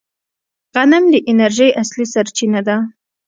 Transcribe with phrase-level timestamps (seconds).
[0.73, 2.77] غنم د انرژۍ اصلي سرچینه ده.